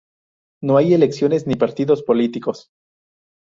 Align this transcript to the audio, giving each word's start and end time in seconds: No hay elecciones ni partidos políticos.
No 0.63 0.77
hay 0.77 0.95
elecciones 0.95 1.45
ni 1.45 1.53
partidos 1.55 2.01
políticos. 2.01 2.71